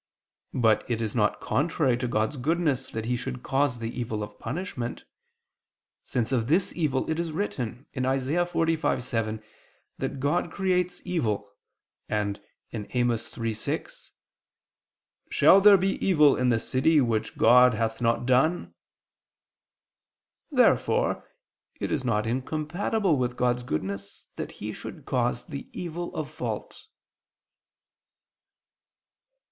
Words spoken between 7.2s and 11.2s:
written (Isa. 45:7) that God creates